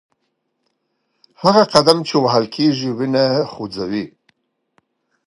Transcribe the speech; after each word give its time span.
هغه 1.41 1.63
قدم 1.73 1.97
چې 2.07 2.15
وهل 2.23 2.45
کېږي 2.55 2.89
وینه 2.97 3.25
خوځوي. 3.51 4.05